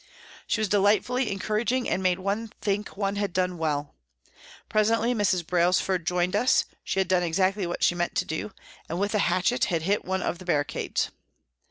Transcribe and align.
She 0.47 0.59
was 0.61 0.67
delightfully 0.67 1.31
encouraging, 1.31 1.87
and 1.87 2.01
made 2.01 2.17
one 2.17 2.51
think 2.59 2.97
one 2.97 3.17
had 3.17 3.31
done 3.31 3.59
well. 3.59 3.93
Presently 4.67 5.13
Mrs. 5.13 5.45
Brailsford 5.45 6.07
joined 6.07 6.35
us, 6.35 6.65
she 6.83 6.99
had 6.99 7.07
done 7.07 7.21
exactly 7.21 7.67
what 7.67 7.83
she 7.83 7.93
meant 7.93 8.15
to 8.15 8.25
do, 8.25 8.51
and 8.89 8.99
with 8.99 9.13
a 9.13 9.19
hatchet 9.19 9.65
had 9.65 9.83
hit 9.83 10.03
one 10.03 10.23
of 10.23 10.39
the 10.39 10.45
barricades. 10.45 11.11